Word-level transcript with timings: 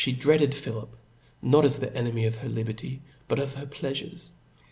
31 0.03 0.19
dreaded 0.19 0.55
Philip, 0.55 0.97
not 1.43 1.63
as 1.63 1.77
the 1.77 1.95
enemy 1.95 2.25
of 2.25 2.39
her 2.39 2.49
liberty, 2.49 3.03
but 3.27 3.35
B 3.35 3.43
o 3.43 3.45
6 3.45 3.53
1^ 3.53 3.53
of 3.53 3.59
her 3.61 3.67
pleafurcs*. 3.67 4.29